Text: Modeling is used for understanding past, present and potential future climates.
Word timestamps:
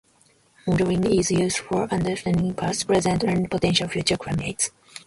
Modeling 0.65 1.05
is 1.15 1.29
used 1.29 1.59
for 1.59 1.83
understanding 1.93 2.55
past, 2.55 2.87
present 2.87 3.21
and 3.23 3.51
potential 3.51 3.87
future 3.87 4.17
climates. 4.17 4.71